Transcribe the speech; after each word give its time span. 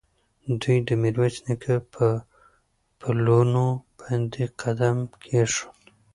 دوی 0.61 0.77
د 0.87 0.89
میرویس 1.01 1.35
نیکه 1.47 1.75
پر 1.93 2.09
پلونو 2.99 3.65
باندې 3.99 4.43
قدم 4.61 4.97
کېښود. 5.23 5.81